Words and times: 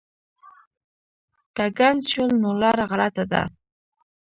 که 1.55 1.65
ګنګس 1.77 2.05
شول 2.11 2.31
نو 2.43 2.49
لاره 2.61 2.83
غلطه 2.91 3.23
ده. 3.31 3.41